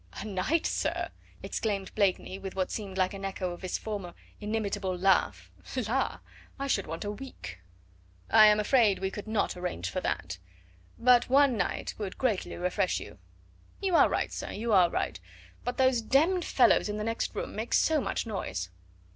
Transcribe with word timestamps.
"A 0.13 0.25
night, 0.25 0.65
sir?" 0.65 1.11
exclaimed 1.43 1.93
Blakeney 1.93 2.39
with 2.39 2.55
what 2.55 2.71
seemed 2.71 2.97
like 2.97 3.13
an 3.13 3.23
echo 3.23 3.51
of 3.51 3.61
his 3.61 3.77
former 3.77 4.15
inimitable 4.39 4.97
laugh. 4.97 5.51
"La! 5.87 6.17
I 6.57 6.65
should 6.65 6.87
want 6.87 7.05
a 7.05 7.11
week." 7.11 7.59
"I 8.27 8.47
am 8.47 8.59
afraid 8.59 8.97
we 8.97 9.11
could 9.11 9.27
not 9.27 9.55
arrange 9.55 9.91
for 9.91 10.01
that, 10.01 10.39
but 10.97 11.29
one 11.29 11.55
night 11.55 11.93
would 11.99 12.17
greatly 12.17 12.55
refresh 12.55 12.99
you." 12.99 13.19
"You 13.79 13.95
are 13.95 14.09
right, 14.09 14.33
sir, 14.33 14.49
you 14.49 14.73
are 14.73 14.89
right; 14.89 15.19
but 15.63 15.77
those 15.77 16.01
d 16.01 16.25
d 16.25 16.41
fellows 16.41 16.89
in 16.89 16.97
the 16.97 17.03
next 17.03 17.35
room 17.35 17.55
make 17.55 17.71
so 17.75 18.01
much 18.01 18.25
noise." 18.25 18.71